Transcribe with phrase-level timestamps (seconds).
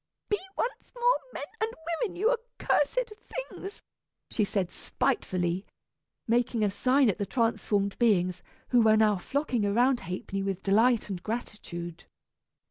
[0.29, 1.69] "Be once more men and
[2.01, 3.83] women, you accursed things!"
[4.31, 5.63] she said spitefully,
[6.27, 11.11] making a sign at the transformed beings who were now flocking around Ha'penny with delight
[11.11, 12.05] and gratitude.